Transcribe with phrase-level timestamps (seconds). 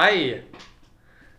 [0.00, 0.42] Hi,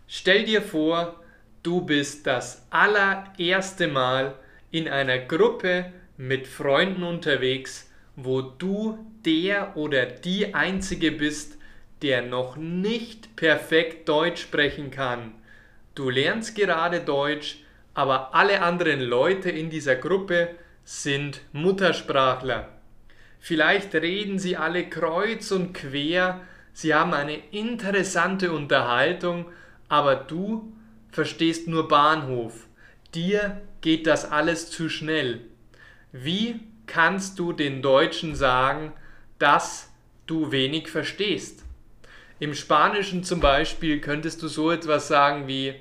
[0.06, 1.16] stell dir vor,
[1.64, 4.36] du bist das allererste Mal
[4.70, 11.58] in einer Gruppe mit Freunden unterwegs, wo du der oder die Einzige bist,
[12.02, 15.36] der noch nicht perfekt Deutsch sprechen kann.
[15.96, 17.64] Du lernst gerade Deutsch,
[17.94, 20.50] aber alle anderen Leute in dieser Gruppe
[20.84, 22.68] sind Muttersprachler.
[23.40, 26.42] Vielleicht reden sie alle kreuz und quer,
[26.74, 29.46] sie haben eine interessante Unterhaltung,
[29.88, 30.74] aber du
[31.12, 32.68] verstehst nur Bahnhof.
[33.14, 35.42] Dir geht das alles zu schnell.
[36.12, 38.94] Wie kannst du den Deutschen sagen,
[39.38, 39.92] dass
[40.28, 41.64] du wenig verstehst?
[42.40, 45.76] Im Spanischen zum Beispiel könntest du so etwas sagen wie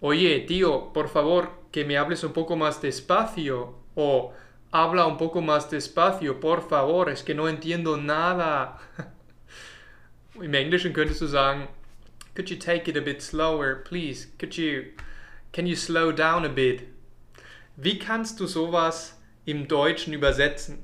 [0.00, 3.74] Oye, tío, por favor, que me hables un poco más despacio.
[3.94, 4.32] O
[4.72, 8.78] habla un poco más despacio, por favor, es que no entiendo nada.
[10.40, 11.68] Im Englischen könntest du sagen,
[12.34, 14.28] could you take it a bit slower, please?
[14.38, 14.84] Could you,
[15.52, 16.84] can you slow down a bit?
[17.76, 20.78] Wie kannst du sowas im Deutschen übersetzen?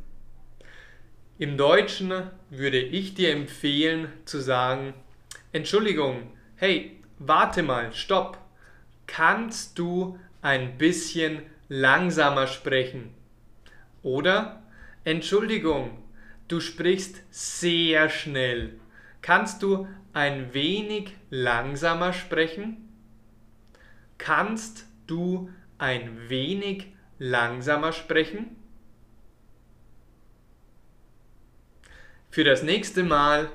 [1.38, 2.12] Im Deutschen
[2.50, 4.92] würde ich dir empfehlen zu sagen,
[5.52, 8.38] Entschuldigung, hey, warte mal, stopp.
[9.06, 13.14] Kannst du ein bisschen langsamer sprechen?
[14.02, 14.62] Oder,
[15.04, 16.02] Entschuldigung,
[16.48, 18.78] du sprichst sehr schnell.
[19.22, 22.88] Kannst du ein wenig langsamer sprechen?
[24.16, 26.86] Kannst du ein wenig
[27.18, 28.56] langsamer sprechen?
[32.30, 33.48] Für das nächste Mal,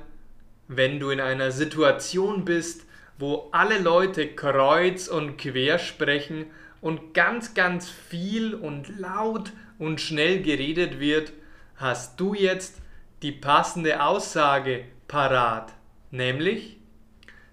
[0.68, 2.86] wenn du in einer Situation bist,
[3.18, 6.46] wo alle Leute kreuz und quer sprechen
[6.80, 11.32] und ganz, ganz viel und laut und schnell geredet wird,
[11.76, 12.80] hast du jetzt
[13.22, 14.84] die passende Aussage
[15.14, 15.72] parat,
[16.10, 16.76] nämlich,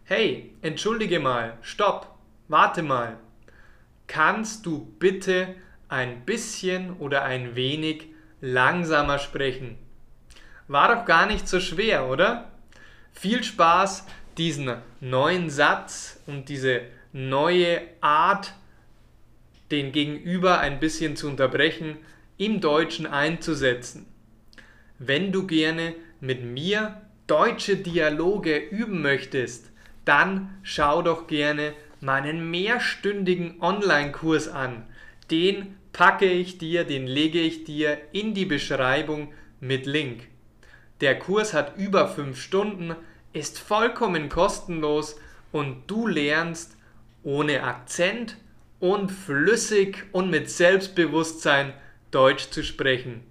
[0.06, 2.08] hey, entschuldige mal, stopp,
[2.48, 3.18] warte mal,
[4.08, 5.54] kannst du bitte
[5.88, 8.08] ein bisschen oder ein wenig
[8.40, 9.78] langsamer sprechen?
[10.68, 12.50] War doch gar nicht so schwer, oder?
[13.14, 14.08] Viel Spaß,
[14.40, 16.82] diesen neuen Satz und diese
[17.14, 18.56] neue Art,
[19.70, 22.00] den Gegenüber ein bisschen zu unterbrechen,
[22.40, 24.08] im Deutschen einzusetzen.
[24.98, 29.72] Wenn du gerne mit mir deutsche Dialoge üben möchtest,
[30.06, 34.84] dann schau doch gerne meinen mehrstündigen Online-Kurs an.
[35.30, 40.28] Den packe ich dir, den lege ich dir in die Beschreibung mit Link.
[41.00, 42.96] Der Kurs hat über 5 Stunden,
[43.34, 45.18] ist vollkommen kostenlos
[45.52, 46.78] und du lernst
[47.24, 48.38] ohne Akzent
[48.80, 51.74] und flüssig und mit Selbstbewusstsein
[52.10, 53.22] Deutsch zu sprechen.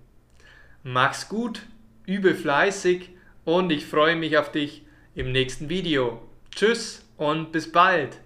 [0.83, 1.63] Mach's gut,
[2.07, 3.11] übe fleißig
[3.57, 4.83] und ich freue mich auf dich
[5.15, 6.23] im nächsten Video.
[6.55, 8.21] Tschüss und bis bald.